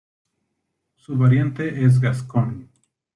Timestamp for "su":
0.95-1.15